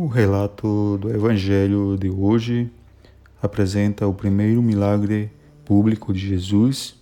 O 0.00 0.06
relato 0.06 0.96
do 0.96 1.10
Evangelho 1.10 1.96
de 1.98 2.08
hoje 2.08 2.70
apresenta 3.42 4.06
o 4.06 4.14
primeiro 4.14 4.62
milagre 4.62 5.28
público 5.64 6.12
de 6.12 6.20
Jesus 6.20 6.94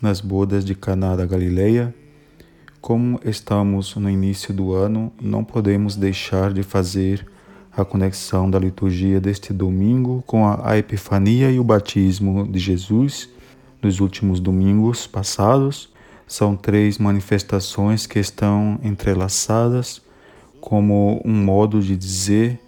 nas 0.00 0.20
bodas 0.20 0.64
de 0.64 0.72
Caná 0.72 1.16
da 1.16 1.26
Galileia. 1.26 1.92
Como 2.80 3.18
estamos 3.24 3.96
no 3.96 4.08
início 4.08 4.54
do 4.54 4.72
ano, 4.72 5.12
não 5.20 5.42
podemos 5.42 5.96
deixar 5.96 6.52
de 6.52 6.62
fazer 6.62 7.26
a 7.76 7.84
conexão 7.84 8.48
da 8.48 8.60
liturgia 8.60 9.20
deste 9.20 9.52
domingo 9.52 10.22
com 10.24 10.46
a 10.46 10.78
Epifania 10.78 11.50
e 11.50 11.58
o 11.58 11.64
batismo 11.64 12.46
de 12.46 12.60
Jesus 12.60 13.28
nos 13.82 13.98
últimos 13.98 14.38
domingos 14.38 15.08
passados. 15.08 15.92
São 16.24 16.54
três 16.54 16.98
manifestações 16.98 18.06
que 18.06 18.20
estão 18.20 18.78
entrelaçadas 18.84 20.06
como 20.68 21.18
um 21.24 21.32
modo 21.32 21.80
de 21.80 21.96
dizer, 21.96 22.60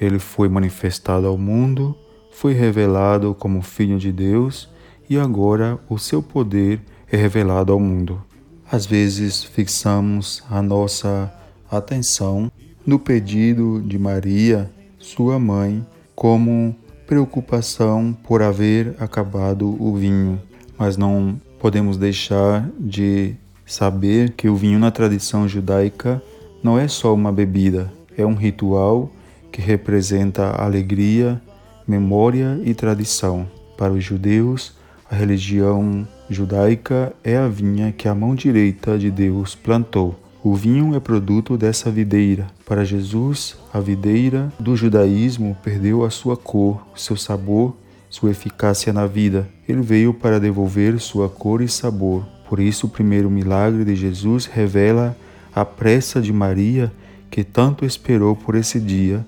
ele 0.00 0.18
foi 0.18 0.48
manifestado 0.48 1.28
ao 1.28 1.38
mundo, 1.38 1.96
foi 2.32 2.52
revelado 2.52 3.32
como 3.32 3.62
Filho 3.62 3.96
de 3.96 4.10
Deus 4.10 4.68
e 5.08 5.16
agora 5.16 5.78
o 5.88 5.96
seu 5.96 6.20
poder 6.20 6.80
é 7.08 7.16
revelado 7.16 7.72
ao 7.72 7.78
mundo. 7.78 8.20
Às 8.68 8.86
vezes 8.86 9.44
fixamos 9.44 10.42
a 10.50 10.60
nossa 10.60 11.32
atenção 11.70 12.50
no 12.84 12.98
pedido 12.98 13.80
de 13.86 14.00
Maria, 14.00 14.68
sua 14.98 15.38
mãe, 15.38 15.86
como 16.12 16.74
preocupação 17.06 18.18
por 18.24 18.42
haver 18.42 18.96
acabado 18.98 19.80
o 19.80 19.94
vinho, 19.94 20.42
mas 20.76 20.96
não 20.96 21.40
podemos 21.60 21.96
deixar 21.96 22.68
de 22.80 23.36
saber 23.64 24.32
que 24.32 24.48
o 24.48 24.56
vinho 24.56 24.80
na 24.80 24.90
tradição 24.90 25.46
judaica 25.46 26.20
não 26.64 26.78
é 26.78 26.88
só 26.88 27.12
uma 27.12 27.30
bebida, 27.30 27.92
é 28.16 28.24
um 28.24 28.34
ritual 28.34 29.12
que 29.52 29.60
representa 29.60 30.48
alegria, 30.52 31.38
memória 31.86 32.58
e 32.64 32.72
tradição. 32.72 33.46
Para 33.76 33.92
os 33.92 34.02
judeus, 34.02 34.72
a 35.10 35.14
religião 35.14 36.08
judaica 36.30 37.12
é 37.22 37.36
a 37.36 37.46
vinha 37.46 37.92
que 37.92 38.08
a 38.08 38.14
mão 38.14 38.34
direita 38.34 38.96
de 38.96 39.10
Deus 39.10 39.54
plantou. 39.54 40.18
O 40.42 40.54
vinho 40.54 40.94
é 40.94 41.00
produto 41.00 41.58
dessa 41.58 41.90
videira. 41.90 42.46
Para 42.64 42.82
Jesus, 42.82 43.58
a 43.70 43.78
videira 43.78 44.50
do 44.58 44.74
judaísmo 44.74 45.54
perdeu 45.62 46.02
a 46.02 46.08
sua 46.08 46.34
cor, 46.34 46.82
seu 46.96 47.16
sabor, 47.16 47.76
sua 48.08 48.30
eficácia 48.30 48.90
na 48.90 49.06
vida. 49.06 49.46
Ele 49.68 49.82
veio 49.82 50.14
para 50.14 50.40
devolver 50.40 50.98
sua 50.98 51.28
cor 51.28 51.60
e 51.60 51.68
sabor. 51.68 52.24
Por 52.48 52.58
isso, 52.58 52.86
o 52.86 52.90
primeiro 52.90 53.30
milagre 53.30 53.84
de 53.84 53.94
Jesus 53.94 54.46
revela 54.46 55.14
a 55.54 55.64
pressa 55.64 56.20
de 56.20 56.32
Maria, 56.32 56.92
que 57.30 57.44
tanto 57.44 57.84
esperou 57.84 58.34
por 58.34 58.54
esse 58.54 58.80
dia, 58.80 59.24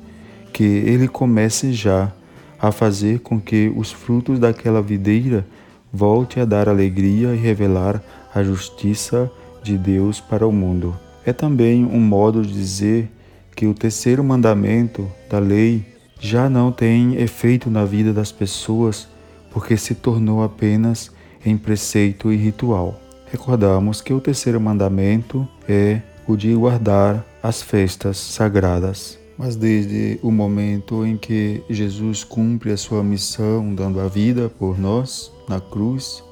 que 0.53 0.65
ele 0.65 1.07
comece 1.07 1.73
já 1.73 2.13
a 2.59 2.73
fazer 2.73 3.21
com 3.21 3.41
que 3.41 3.73
os 3.77 3.93
frutos 3.93 4.39
daquela 4.39 4.81
videira 4.81 5.47
volte 5.93 6.41
a 6.41 6.45
dar 6.45 6.69
alegria 6.69 7.35
e 7.35 7.37
revelar 7.37 8.03
a 8.35 8.43
justiça 8.43 9.31
de 9.63 9.77
Deus 9.77 10.21
para 10.21 10.47
o 10.47 10.53
mundo. 10.53 10.97
É 11.25 11.33
também 11.33 11.85
um 11.85 12.01
modo 12.01 12.43
de 12.43 12.53
dizer 12.53 13.11
que 13.55 13.67
o 13.67 13.75
terceiro 13.75 14.23
mandamento 14.23 15.11
da 15.31 15.39
lei 15.39 15.85
já 16.21 16.49
não 16.49 16.71
tem 16.71 17.17
efeito 17.17 17.71
na 17.71 17.85
vida 17.85 18.13
das 18.13 18.31
pessoas 18.33 19.09
porque 19.51 19.77
se 19.77 19.95
tornou 19.95 20.43
apenas 20.43 21.11
em 21.45 21.57
preceito 21.57 22.33
e 22.33 22.37
ritual. 22.37 23.01
Recordamos 23.31 24.01
que 24.01 24.13
o 24.13 24.21
terceiro 24.21 24.61
mandamento 24.61 25.49
é 25.69 26.01
o 26.27 26.37
de 26.37 26.55
guardar 26.55 27.25
as 27.43 27.63
festas 27.63 28.17
sagradas. 28.19 29.19
Mas 29.39 29.55
desde 29.55 30.19
o 30.23 30.31
momento 30.31 31.05
em 31.05 31.17
que 31.17 31.63
Jesus 31.69 32.25
cumpre 32.25 32.73
a 32.73 32.77
sua 32.77 33.03
missão, 33.05 33.75
dando 33.75 34.01
a 34.01 34.09
vida 34.09 34.49
por 34.49 34.79
nós 34.79 35.31
na 35.49 35.61
cruz, 35.61 36.25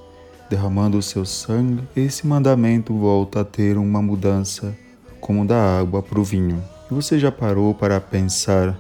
derramando 0.48 0.98
o 0.98 1.02
seu 1.02 1.24
sangue, 1.24 1.82
esse 1.94 2.26
mandamento 2.26 2.94
volta 2.94 3.40
a 3.40 3.44
ter 3.44 3.76
uma 3.76 4.00
mudança, 4.00 4.74
como 5.20 5.46
da 5.46 5.78
água 5.78 6.02
para 6.02 6.18
o 6.18 6.24
vinho. 6.24 6.62
E 6.90 6.94
você 6.94 7.18
já 7.18 7.30
parou 7.30 7.74
para 7.74 8.00
pensar 8.00 8.76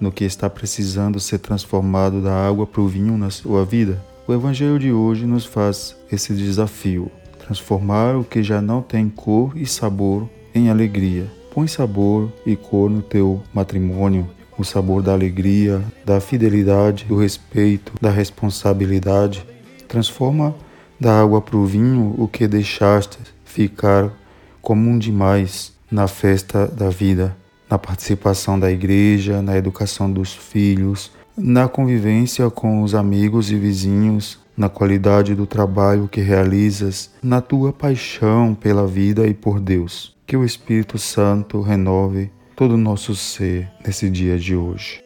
no 0.00 0.12
que 0.12 0.24
está 0.24 0.50
precisando 0.50 1.18
ser 1.18 1.38
transformado 1.38 2.20
da 2.20 2.46
água 2.46 2.66
para 2.66 2.80
o 2.80 2.88
vinho 2.88 3.16
na 3.16 3.30
sua 3.30 3.64
vida? 3.64 4.02
O 4.26 4.32
Evangelho 4.32 4.78
de 4.78 4.92
hoje 4.92 5.24
nos 5.24 5.44
faz 5.44 5.96
esse 6.10 6.34
desafio: 6.34 7.10
transformar 7.38 8.16
o 8.16 8.24
que 8.24 8.42
já 8.42 8.60
não 8.60 8.82
tem 8.82 9.08
cor 9.08 9.56
e 9.56 9.66
sabor 9.66 10.28
em 10.54 10.70
alegria. 10.70 11.26
Põe 11.52 11.66
sabor 11.66 12.32
e 12.46 12.56
cor 12.56 12.88
no 12.90 13.02
teu 13.02 13.42
matrimônio, 13.52 14.28
o 14.56 14.64
sabor 14.64 15.02
da 15.02 15.12
alegria, 15.12 15.82
da 16.04 16.20
fidelidade, 16.20 17.04
do 17.04 17.16
respeito, 17.16 17.92
da 18.00 18.10
responsabilidade. 18.10 19.44
Transforma 19.86 20.54
da 21.00 21.20
água 21.20 21.40
para 21.40 21.56
o 21.56 21.64
vinho 21.64 22.14
o 22.18 22.26
que 22.26 22.46
deixaste 22.48 23.18
ficar 23.44 24.12
comum 24.60 24.98
demais 24.98 25.72
na 25.90 26.06
festa 26.06 26.66
da 26.66 26.90
vida, 26.90 27.36
na 27.70 27.78
participação 27.78 28.58
da 28.58 28.70
igreja, 28.70 29.40
na 29.40 29.56
educação 29.56 30.10
dos 30.10 30.34
filhos, 30.34 31.10
na 31.36 31.68
convivência 31.68 32.50
com 32.50 32.82
os 32.82 32.94
amigos 32.94 33.50
e 33.50 33.56
vizinhos, 33.56 34.38
na 34.56 34.68
qualidade 34.68 35.36
do 35.36 35.46
trabalho 35.46 36.08
que 36.08 36.20
realizas, 36.20 37.10
na 37.22 37.40
tua 37.40 37.72
paixão 37.72 38.54
pela 38.54 38.86
vida 38.86 39.26
e 39.26 39.32
por 39.32 39.60
Deus. 39.60 40.17
Que 40.28 40.36
o 40.36 40.44
Espírito 40.44 40.98
Santo 40.98 41.62
renove 41.62 42.30
todo 42.54 42.74
o 42.74 42.76
nosso 42.76 43.16
ser 43.16 43.66
nesse 43.82 44.10
dia 44.10 44.38
de 44.38 44.54
hoje. 44.54 45.02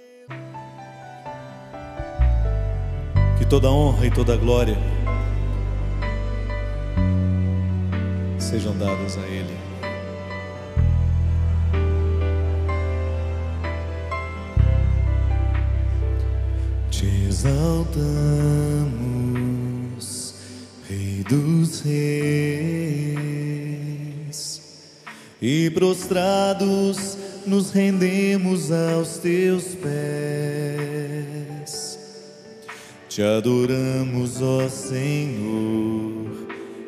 Que 3.39 3.47
toda 3.47 3.71
honra 3.71 4.09
e 4.09 4.11
toda 4.11 4.37
glória 4.37 4.77
sejam 8.37 8.77
dadas 8.77 9.17
a 9.17 9.21
Ele. 9.21 9.57
Te 16.91 17.07
exaltamos, 17.29 17.95
Rei 20.89 21.25
dos 21.29 21.83
Reis 21.83 23.12
e 25.43 25.69
prostrados 25.71 27.19
nos 27.45 27.73
rendemos 27.73 28.71
aos 28.71 29.17
teus 29.19 29.75
pés. 29.75 29.93
Te 33.09 33.25
adoramos, 33.25 34.41
ó 34.41 34.69
Senhor, 34.69 36.47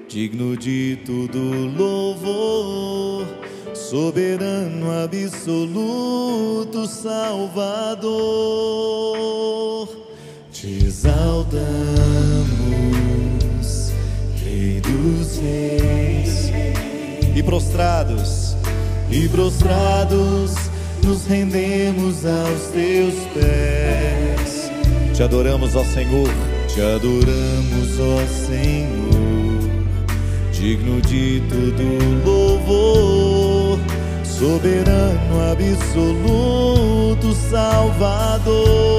digno 0.08 0.56
de 0.56 0.96
todo 1.04 1.36
louvor, 1.76 3.26
soberano 3.74 4.92
absoluto 5.02 6.86
Salvador. 6.86 8.04
Te 10.52 10.86
exaltamos, 10.86 11.58
Rei 14.42 14.80
dos 14.80 15.38
Reis, 15.38 16.03
e 17.34 17.42
prostrados 17.42 18.56
e 19.10 19.28
prostrados 19.28 20.52
nos 21.04 21.26
rendemos 21.26 22.24
aos 22.24 22.62
teus 22.72 23.14
pés. 23.34 24.70
Te 25.14 25.22
adoramos, 25.22 25.76
ó 25.76 25.84
Senhor, 25.84 26.28
te 26.72 26.80
adoramos, 26.80 28.00
ó 28.00 28.26
Senhor, 28.46 29.70
digno 30.52 31.00
de 31.02 31.42
todo 31.48 31.82
louvor, 32.24 33.78
soberano 34.24 35.52
absoluto 35.52 37.32
Salvador. 37.50 38.93